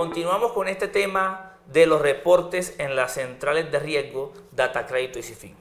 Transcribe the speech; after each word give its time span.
continuamos 0.00 0.52
con 0.52 0.66
este 0.66 0.88
tema 0.88 1.56
de 1.66 1.84
los 1.84 2.00
reportes 2.00 2.74
en 2.78 2.96
las 2.96 3.12
centrales 3.12 3.70
de 3.70 3.78
riesgo, 3.78 4.32
Data 4.50 4.86
Crédito 4.86 5.18
y 5.18 5.22
CIFIN. 5.22 5.54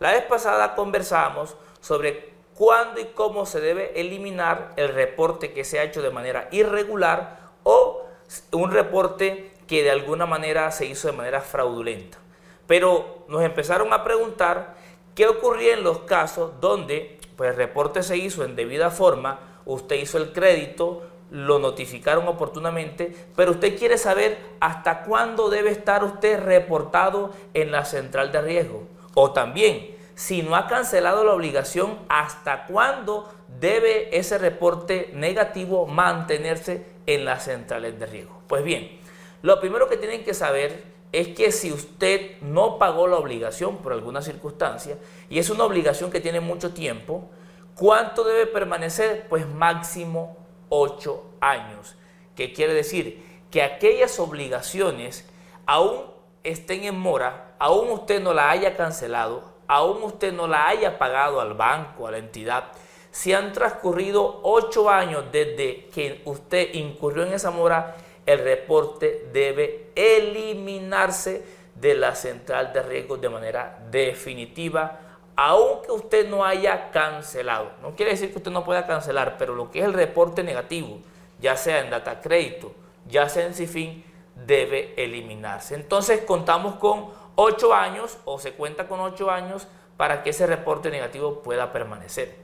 La 0.00 0.10
vez 0.10 0.24
pasada 0.24 0.74
conversamos 0.74 1.54
sobre 1.80 2.30
cuándo 2.56 3.00
y 3.00 3.04
cómo 3.14 3.46
se 3.46 3.60
debe 3.60 4.00
eliminar 4.00 4.72
el 4.74 4.88
reporte 4.88 5.52
que 5.52 5.62
se 5.62 5.78
ha 5.78 5.84
hecho 5.84 6.02
de 6.02 6.10
manera 6.10 6.48
irregular 6.50 7.52
o 7.62 8.04
un 8.50 8.72
reporte 8.72 9.52
que 9.68 9.84
de 9.84 9.92
alguna 9.92 10.26
manera 10.26 10.72
se 10.72 10.86
hizo 10.86 11.06
de 11.06 11.16
manera 11.16 11.40
fraudulenta. 11.40 12.18
Pero 12.66 13.26
nos 13.28 13.44
empezaron 13.44 13.92
a 13.92 14.02
preguntar 14.02 14.74
qué 15.14 15.28
ocurría 15.28 15.72
en 15.72 15.84
los 15.84 16.00
casos 16.00 16.60
donde 16.60 17.20
pues, 17.36 17.50
el 17.50 17.56
reporte 17.56 18.02
se 18.02 18.16
hizo 18.16 18.42
en 18.42 18.56
debida 18.56 18.90
forma, 18.90 19.60
usted 19.66 19.94
hizo 19.94 20.18
el 20.18 20.32
crédito, 20.32 21.04
lo 21.30 21.58
notificaron 21.58 22.28
oportunamente, 22.28 23.14
pero 23.34 23.52
usted 23.52 23.78
quiere 23.78 23.98
saber 23.98 24.38
hasta 24.60 25.02
cuándo 25.02 25.50
debe 25.50 25.70
estar 25.70 26.04
usted 26.04 26.42
reportado 26.44 27.32
en 27.54 27.72
la 27.72 27.84
central 27.84 28.30
de 28.30 28.40
riesgo. 28.40 28.84
O 29.14 29.32
también, 29.32 29.96
si 30.14 30.42
no 30.42 30.54
ha 30.56 30.66
cancelado 30.66 31.24
la 31.24 31.32
obligación, 31.32 31.98
hasta 32.08 32.66
cuándo 32.66 33.32
debe 33.60 34.16
ese 34.16 34.38
reporte 34.38 35.10
negativo 35.14 35.86
mantenerse 35.86 36.86
en 37.06 37.24
las 37.24 37.44
centrales 37.44 37.98
de 37.98 38.06
riesgo. 38.06 38.42
Pues 38.46 38.62
bien, 38.64 38.98
lo 39.42 39.60
primero 39.60 39.88
que 39.88 39.96
tienen 39.96 40.24
que 40.24 40.34
saber 40.34 40.84
es 41.12 41.28
que 41.28 41.52
si 41.52 41.72
usted 41.72 42.40
no 42.40 42.78
pagó 42.78 43.06
la 43.06 43.16
obligación 43.16 43.78
por 43.78 43.92
alguna 43.92 44.20
circunstancia, 44.20 44.98
y 45.30 45.38
es 45.38 45.48
una 45.48 45.64
obligación 45.64 46.10
que 46.10 46.20
tiene 46.20 46.40
mucho 46.40 46.72
tiempo, 46.72 47.30
¿cuánto 47.76 48.24
debe 48.24 48.46
permanecer? 48.46 49.26
Pues 49.28 49.46
máximo 49.46 50.43
8 50.68 51.24
años. 51.40 51.96
¿Qué 52.36 52.52
quiere 52.52 52.74
decir? 52.74 53.24
Que 53.50 53.62
aquellas 53.62 54.18
obligaciones 54.18 55.28
aún 55.66 56.02
estén 56.42 56.84
en 56.84 56.98
mora, 56.98 57.54
aún 57.58 57.90
usted 57.90 58.22
no 58.22 58.34
la 58.34 58.50
haya 58.50 58.76
cancelado, 58.76 59.54
aún 59.66 60.02
usted 60.02 60.32
no 60.32 60.46
la 60.46 60.68
haya 60.68 60.98
pagado 60.98 61.40
al 61.40 61.54
banco, 61.54 62.06
a 62.06 62.10
la 62.10 62.18
entidad, 62.18 62.64
si 63.10 63.32
han 63.32 63.52
transcurrido 63.52 64.40
8 64.42 64.90
años 64.90 65.24
desde 65.30 65.86
que 65.86 66.20
usted 66.24 66.74
incurrió 66.74 67.22
en 67.24 67.32
esa 67.32 67.52
mora, 67.52 67.94
el 68.26 68.40
reporte 68.40 69.28
debe 69.32 69.92
eliminarse 69.94 71.44
de 71.76 71.94
la 71.94 72.16
central 72.16 72.72
de 72.72 72.82
riesgos 72.82 73.20
de 73.20 73.28
manera 73.28 73.78
definitiva, 73.90 75.13
aunque 75.36 75.90
usted 75.90 76.28
no 76.28 76.44
haya 76.44 76.90
cancelado. 76.90 77.72
No 77.82 77.94
quiere 77.96 78.12
decir 78.12 78.30
que 78.30 78.38
usted 78.38 78.50
no 78.50 78.64
pueda 78.64 78.86
cancelar, 78.86 79.36
pero 79.38 79.54
lo 79.54 79.70
que 79.70 79.80
es 79.80 79.84
el 79.84 79.92
reporte 79.92 80.42
negativo, 80.42 80.98
ya 81.40 81.56
sea 81.56 81.80
en 81.80 81.90
data 81.90 82.20
crédito, 82.20 82.72
ya 83.06 83.28
sea 83.28 83.46
en 83.46 83.54
CIFIN, 83.54 84.04
debe 84.46 84.94
eliminarse. 84.96 85.74
Entonces 85.74 86.22
contamos 86.22 86.76
con 86.76 87.10
8 87.36 87.74
años 87.74 88.18
o 88.24 88.38
se 88.38 88.52
cuenta 88.52 88.86
con 88.86 89.00
8 89.00 89.30
años 89.30 89.66
para 89.96 90.22
que 90.22 90.30
ese 90.30 90.46
reporte 90.46 90.90
negativo 90.90 91.42
pueda 91.42 91.72
permanecer. 91.72 92.36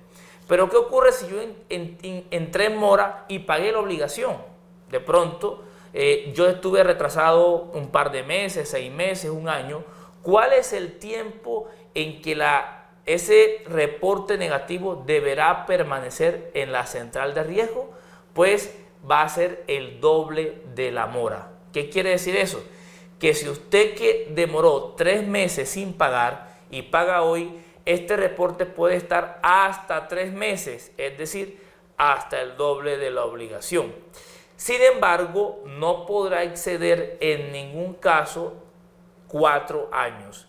Pero 0.48 0.68
¿qué 0.68 0.76
ocurre 0.76 1.12
si 1.12 1.28
yo 1.28 1.36
entré 1.68 2.66
en 2.66 2.76
mora 2.76 3.24
y 3.28 3.40
pagué 3.40 3.70
la 3.72 3.78
obligación? 3.78 4.36
De 4.88 4.98
pronto 4.98 5.62
eh, 5.92 6.32
yo 6.34 6.48
estuve 6.48 6.82
retrasado 6.82 7.70
un 7.72 7.88
par 7.88 8.10
de 8.10 8.22
meses, 8.22 8.68
seis 8.68 8.90
meses, 8.92 9.30
un 9.30 9.48
año. 9.48 9.84
¿Cuál 10.22 10.52
es 10.52 10.72
el 10.72 10.98
tiempo 10.98 11.68
en 11.94 12.20
que 12.20 12.34
la, 12.34 12.79
ese 13.14 13.62
reporte 13.66 14.38
negativo 14.38 15.02
deberá 15.06 15.66
permanecer 15.66 16.50
en 16.54 16.72
la 16.72 16.86
central 16.86 17.34
de 17.34 17.44
riesgo? 17.44 17.90
Pues 18.34 18.74
va 19.08 19.22
a 19.22 19.28
ser 19.28 19.64
el 19.66 20.00
doble 20.00 20.62
de 20.74 20.90
la 20.90 21.06
mora. 21.06 21.50
¿Qué 21.72 21.88
quiere 21.88 22.10
decir 22.10 22.36
eso? 22.36 22.62
Que 23.18 23.34
si 23.34 23.48
usted 23.48 23.94
que 23.94 24.28
demoró 24.30 24.94
tres 24.96 25.26
meses 25.26 25.68
sin 25.68 25.92
pagar 25.92 26.58
y 26.70 26.82
paga 26.82 27.22
hoy, 27.22 27.52
este 27.84 28.16
reporte 28.16 28.66
puede 28.66 28.96
estar 28.96 29.40
hasta 29.42 30.08
tres 30.08 30.32
meses, 30.32 30.92
es 30.96 31.16
decir, 31.18 31.60
hasta 31.96 32.40
el 32.40 32.56
doble 32.56 32.96
de 32.96 33.10
la 33.10 33.24
obligación. 33.24 33.92
Sin 34.56 34.80
embargo, 34.82 35.62
no 35.66 36.06
podrá 36.06 36.44
exceder 36.44 37.16
en 37.20 37.52
ningún 37.52 37.94
caso 37.94 38.54
cuatro 39.26 39.88
años. 39.92 40.48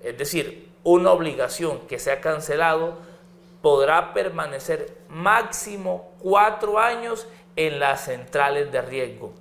Es 0.00 0.16
decir, 0.16 0.68
una 0.92 1.12
obligación 1.12 1.80
que 1.80 1.98
se 1.98 2.10
ha 2.10 2.20
cancelado 2.20 2.96
podrá 3.60 4.14
permanecer 4.14 4.96
máximo 5.10 6.12
cuatro 6.18 6.78
años 6.78 7.26
en 7.56 7.78
las 7.78 8.06
centrales 8.06 8.72
de 8.72 8.80
riesgo. 8.80 9.34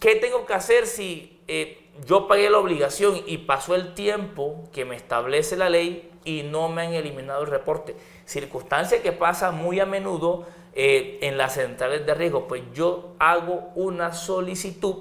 ¿Qué 0.00 0.16
tengo 0.16 0.44
que 0.44 0.54
hacer 0.54 0.86
si 0.86 1.40
eh, 1.46 1.88
yo 2.04 2.26
pagué 2.26 2.50
la 2.50 2.58
obligación 2.58 3.20
y 3.26 3.38
pasó 3.38 3.76
el 3.76 3.94
tiempo 3.94 4.68
que 4.72 4.84
me 4.84 4.96
establece 4.96 5.56
la 5.56 5.68
ley 5.68 6.10
y 6.24 6.42
no 6.42 6.68
me 6.68 6.82
han 6.82 6.94
eliminado 6.94 7.42
el 7.42 7.48
reporte? 7.48 7.94
Circunstancia 8.24 9.02
que 9.02 9.12
pasa 9.12 9.52
muy 9.52 9.78
a 9.78 9.86
menudo 9.86 10.46
eh, 10.74 11.18
en 11.22 11.38
las 11.38 11.54
centrales 11.54 12.04
de 12.04 12.14
riesgo, 12.14 12.48
pues 12.48 12.62
yo 12.72 13.14
hago 13.20 13.70
una 13.76 14.12
solicitud 14.12 14.96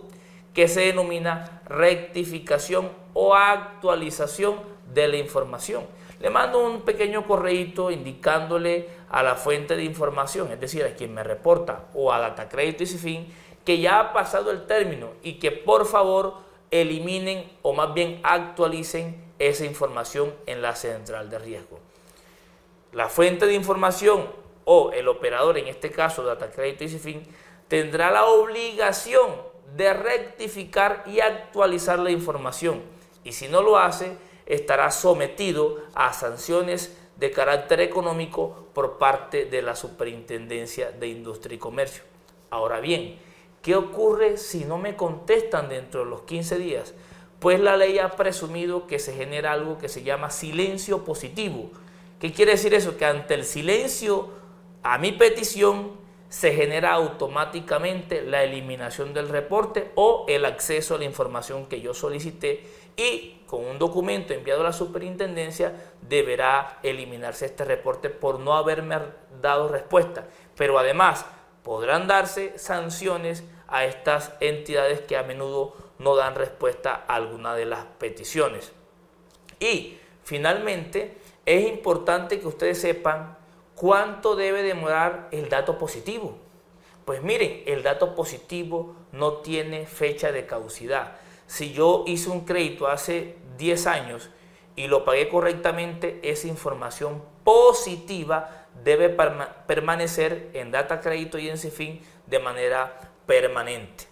que 0.54 0.68
se 0.68 0.82
denomina 0.82 1.64
rectificación 1.66 2.92
o 3.16 3.34
actualización 3.34 4.73
de 4.94 5.08
la 5.08 5.18
información. 5.18 5.86
Le 6.20 6.30
mando 6.30 6.60
un 6.60 6.82
pequeño 6.82 7.26
correíto 7.26 7.92
indicándole 7.92 8.88
a 9.10 9.24
la 9.24 9.36
fuente 9.36 9.76
de 9.76 9.84
información, 9.84 10.52
es 10.52 10.60
decir, 10.60 10.84
a 10.86 10.96
quien 10.96 11.14
me 11.14 11.24
reporta 11.24 11.86
o 11.94 12.14
a 12.14 12.20
Data 12.20 12.48
Crédito 12.48 12.84
y 12.84 12.88
fin 12.88 13.34
que 13.66 13.80
ya 13.80 14.00
ha 14.00 14.14
pasado 14.14 14.52
el 14.52 14.66
término 14.66 15.12
y 15.22 15.34
que 15.34 15.52
por 15.52 15.86
favor 15.86 16.36
eliminen 16.72 17.50
o 17.62 17.74
más 17.74 17.94
bien 17.94 18.20
actualicen 18.24 19.24
esa 19.40 19.66
información 19.66 20.34
en 20.46 20.62
la 20.62 20.76
central 20.76 21.30
de 21.30 21.40
riesgo. 21.40 21.80
La 22.92 23.10
fuente 23.10 23.46
de 23.46 23.54
información 23.54 24.28
o 24.66 24.92
el 24.92 25.08
operador, 25.08 25.58
en 25.58 25.68
este 25.68 25.92
caso 25.92 26.24
Data 26.24 26.52
Crédito 26.52 26.84
y 26.84 26.90
fin 26.90 27.24
tendrá 27.68 28.12
la 28.12 28.26
obligación 28.26 29.32
de 29.76 29.94
rectificar 29.94 31.04
y 31.08 31.20
actualizar 31.20 32.00
la 32.00 32.12
información. 32.12 32.82
Y 33.24 33.32
si 33.32 33.48
no 33.48 33.62
lo 33.62 33.78
hace, 33.78 34.16
estará 34.46 34.92
sometido 34.92 35.82
a 35.94 36.14
sanciones 36.14 36.96
de 37.18 37.32
carácter 37.32 37.80
económico 37.82 38.68
por 38.74 38.98
parte 38.98 39.46
de 39.46 39.62
la 39.62 39.76
Superintendencia 39.76 40.92
de 40.92 41.08
Industria 41.08 41.56
y 41.56 41.60
Comercio. 41.60 42.04
Ahora 42.50 42.80
bien, 42.80 43.18
¿qué 43.62 43.76
ocurre 43.76 44.38
si 44.38 44.66
no 44.66 44.78
me 44.78 44.96
contestan 44.96 45.70
dentro 45.70 46.04
de 46.04 46.10
los 46.10 46.24
15 46.24 46.58
días? 46.58 46.94
Pues 47.40 47.60
la 47.60 47.78
ley 47.78 48.00
ha 48.00 48.12
presumido 48.12 48.88
que 48.88 49.00
se 49.00 49.14
genera 49.14 49.52
algo 49.52 49.78
que 49.78 49.90
se 49.90 50.04
llama 50.04 50.30
silencio 50.30 51.04
positivo. 51.04 51.70
¿Qué 52.20 52.32
quiere 52.32 52.54
decir 52.54 52.74
eso? 52.74 52.98
Que 52.98 53.06
ante 53.06 53.34
el 53.34 53.44
silencio 53.44 54.30
a 54.82 54.98
mi 54.98 55.12
petición 55.12 55.92
se 56.34 56.52
genera 56.52 56.94
automáticamente 56.94 58.24
la 58.24 58.42
eliminación 58.42 59.14
del 59.14 59.30
reporte 59.30 59.92
o 59.94 60.26
el 60.28 60.46
acceso 60.46 60.96
a 60.96 60.98
la 60.98 61.04
información 61.04 61.68
que 61.68 61.80
yo 61.80 61.94
solicité 61.94 62.64
y 62.98 63.44
con 63.46 63.64
un 63.64 63.78
documento 63.78 64.34
enviado 64.34 64.62
a 64.62 64.64
la 64.64 64.74
superintendencia 64.74 65.94
deberá 66.02 66.80
eliminarse 66.82 67.46
este 67.46 67.66
reporte 67.66 68.10
por 68.10 68.40
no 68.40 68.56
haberme 68.56 68.98
dado 69.44 69.68
respuesta. 69.68 70.26
Pero 70.58 70.80
además 70.80 71.24
podrán 71.62 72.08
darse 72.08 72.58
sanciones 72.58 73.44
a 73.68 73.86
estas 73.86 74.34
entidades 74.40 75.02
que 75.02 75.18
a 75.18 75.22
menudo 75.22 75.78
no 76.00 76.16
dan 76.16 76.34
respuesta 76.34 77.06
a 77.08 77.14
alguna 77.14 77.54
de 77.54 77.66
las 77.68 77.86
peticiones. 78.00 78.72
Y 79.60 80.00
finalmente 80.24 81.16
es 81.46 81.70
importante 81.70 82.40
que 82.40 82.48
ustedes 82.48 82.82
sepan 82.82 83.43
¿Cuánto 83.76 84.36
debe 84.36 84.64
demorar 84.64 85.28
el 85.32 85.50
dato 85.50 85.78
positivo? 85.78 86.38
Pues 87.06 87.22
miren, 87.22 87.64
el 87.66 87.84
dato 87.84 88.16
positivo 88.16 88.96
no 89.12 89.34
tiene 89.38 89.86
fecha 89.86 90.32
de 90.32 90.46
caducidad. 90.46 91.18
Si 91.48 91.74
yo 91.74 92.04
hice 92.08 92.30
un 92.30 92.46
crédito 92.46 92.88
hace 92.88 93.36
10 93.58 93.88
años 93.88 94.30
y 94.76 94.88
lo 94.88 95.04
pagué 95.04 95.28
correctamente, 95.28 96.20
esa 96.24 96.48
información 96.48 97.22
positiva 97.44 98.68
debe 98.84 99.10
permanecer 99.10 100.50
en 100.54 100.72
data 100.72 101.02
crédito 101.02 101.38
y 101.38 101.50
en 101.50 101.58
CIFIN 101.58 102.02
de 102.28 102.40
manera 102.40 103.12
permanente. 103.26 104.06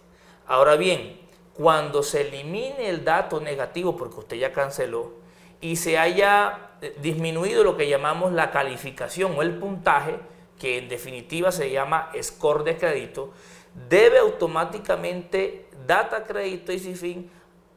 Ahora 0.46 0.75
bien, 0.75 1.19
cuando 1.54 2.04
se 2.04 2.22
elimine 2.28 2.90
el 2.90 3.06
dato 3.06 3.40
negativo 3.40 3.96
porque 3.96 4.19
usted 4.19 4.38
ya 4.38 4.52
canceló 4.52 5.20
y 5.62 5.75
se 5.78 5.98
haya 5.98 6.72
disminuido 7.02 7.63
lo 7.63 7.78
que 7.78 7.88
llamamos 7.88 8.34
la 8.34 8.52
calificación 8.52 9.38
o 9.38 9.42
el 9.42 9.58
puntaje, 9.58 10.19
que 10.60 10.80
en 10.80 10.90
definitiva 10.90 11.52
se 11.52 11.72
llama 11.72 12.12
score 12.22 12.63
de 12.63 12.78
crédito, 12.78 13.31
debe 13.90 14.18
automáticamente 14.19 15.68
Data 15.88 16.24
Crédito 16.24 16.72
y 16.72 16.80
fin 16.80 17.31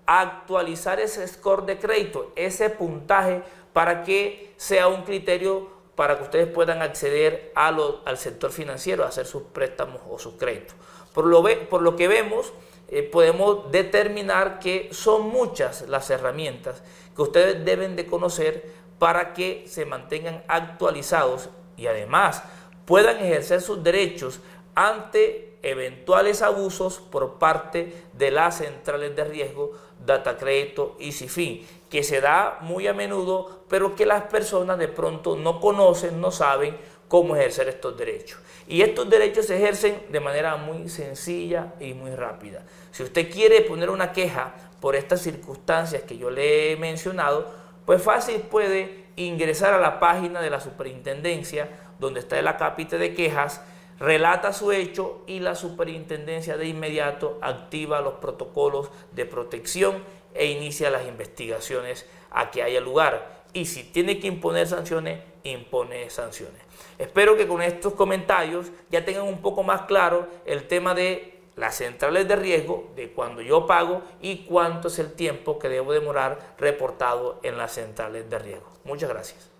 actualizar 0.06 1.00
ese 1.00 1.26
score 1.28 1.64
de 1.64 1.78
crédito, 1.78 2.32
ese 2.36 2.68
puntaje, 2.70 3.42
para 3.72 4.02
que 4.02 4.52
sea 4.56 4.88
un 4.88 5.02
criterio 5.02 5.72
para 5.94 6.16
que 6.18 6.24
ustedes 6.24 6.48
puedan 6.48 6.82
acceder 6.82 7.52
al 7.54 8.18
sector 8.18 8.50
financiero 8.50 9.04
a 9.04 9.08
hacer 9.08 9.26
sus 9.26 9.44
préstamos 9.44 10.00
o 10.08 10.18
sus 10.18 10.34
créditos. 10.34 10.74
Por 11.12 11.26
lo 11.26 11.96
que 11.96 12.08
vemos 12.08 12.52
eh, 12.88 13.02
podemos 13.02 13.70
determinar 13.70 14.58
que 14.58 14.88
son 14.92 15.28
muchas 15.28 15.88
las 15.88 16.10
herramientas 16.10 16.82
que 17.14 17.22
ustedes 17.22 17.64
deben 17.64 17.96
de 17.96 18.06
conocer 18.06 18.70
para 18.98 19.32
que 19.32 19.64
se 19.66 19.84
mantengan 19.84 20.44
actualizados 20.48 21.48
y 21.76 21.86
además 21.86 22.42
puedan 22.84 23.18
ejercer 23.18 23.60
sus 23.60 23.82
derechos 23.82 24.40
ante 24.74 25.58
eventuales 25.62 26.42
abusos 26.42 26.98
por 26.98 27.38
parte 27.38 27.94
de 28.12 28.30
las 28.30 28.58
centrales 28.58 29.16
de 29.16 29.24
riesgo, 29.24 29.72
data 30.04 30.36
crédito 30.36 30.96
y 30.98 31.12
CIFIN, 31.12 31.66
que 31.88 32.02
se 32.02 32.20
da 32.20 32.58
muy 32.60 32.86
a 32.86 32.92
menudo, 32.92 33.64
pero 33.68 33.96
que 33.96 34.04
las 34.04 34.24
personas 34.24 34.78
de 34.78 34.88
pronto 34.88 35.36
no 35.36 35.60
conocen, 35.60 36.20
no 36.20 36.30
saben 36.30 36.76
cómo 37.08 37.36
ejercer 37.36 37.68
estos 37.68 37.96
derechos. 37.96 38.38
Y 38.66 38.82
estos 38.82 39.08
derechos 39.10 39.46
se 39.46 39.56
ejercen 39.56 40.02
de 40.08 40.20
manera 40.20 40.56
muy 40.56 40.88
sencilla 40.88 41.74
y 41.80 41.94
muy 41.94 42.14
rápida. 42.14 42.62
Si 42.92 43.02
usted 43.02 43.30
quiere 43.30 43.60
poner 43.60 43.90
una 43.90 44.12
queja 44.12 44.54
por 44.80 44.96
estas 44.96 45.22
circunstancias 45.22 46.02
que 46.02 46.16
yo 46.16 46.30
le 46.30 46.72
he 46.72 46.76
mencionado, 46.76 47.52
pues 47.84 48.02
fácil 48.02 48.40
puede 48.40 49.04
ingresar 49.16 49.74
a 49.74 49.78
la 49.78 50.00
página 50.00 50.40
de 50.40 50.50
la 50.50 50.60
superintendencia 50.60 51.68
donde 51.98 52.20
está 52.20 52.38
el 52.38 52.48
acápite 52.48 52.98
de 52.98 53.14
quejas, 53.14 53.60
relata 53.98 54.52
su 54.52 54.72
hecho 54.72 55.22
y 55.26 55.40
la 55.40 55.54
superintendencia 55.54 56.56
de 56.56 56.66
inmediato 56.66 57.38
activa 57.40 58.00
los 58.00 58.14
protocolos 58.14 58.90
de 59.12 59.24
protección 59.24 60.02
e 60.34 60.46
inicia 60.46 60.90
las 60.90 61.06
investigaciones 61.06 62.06
a 62.30 62.50
que 62.50 62.62
haya 62.62 62.80
lugar. 62.80 63.43
Y 63.54 63.64
si 63.64 63.84
tiene 63.84 64.18
que 64.20 64.26
imponer 64.26 64.66
sanciones, 64.66 65.20
impone 65.44 66.10
sanciones. 66.10 66.60
Espero 66.98 67.36
que 67.36 67.46
con 67.46 67.62
estos 67.62 67.94
comentarios 67.94 68.70
ya 68.90 69.04
tengan 69.04 69.24
un 69.24 69.40
poco 69.40 69.62
más 69.62 69.82
claro 69.82 70.28
el 70.44 70.66
tema 70.66 70.94
de 70.94 71.40
las 71.56 71.76
centrales 71.76 72.26
de 72.26 72.36
riesgo, 72.36 72.92
de 72.96 73.12
cuando 73.12 73.40
yo 73.40 73.66
pago 73.66 74.02
y 74.20 74.38
cuánto 74.38 74.88
es 74.88 74.98
el 74.98 75.12
tiempo 75.12 75.58
que 75.58 75.68
debo 75.68 75.92
demorar 75.92 76.54
reportado 76.58 77.38
en 77.42 77.56
las 77.56 77.72
centrales 77.72 78.28
de 78.28 78.38
riesgo. 78.38 78.68
Muchas 78.84 79.08
gracias. 79.08 79.53